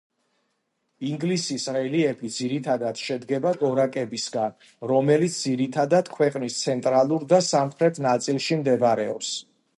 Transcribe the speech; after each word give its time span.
ნგლისის 1.09 1.65
რელიეფი, 1.75 2.29
ძირითადად, 2.37 3.03
შედგება 3.09 3.51
გორაკებისგან 3.65 4.57
რომელიც 4.93 5.37
ძირითადად 5.45 6.11
ქვეყნის 6.17 6.59
ცენტრალურ 6.65 7.29
და 7.35 7.45
სამხრეთ 7.51 8.05
ნაწილში 8.09 8.59
მდებარეობს 8.65 9.35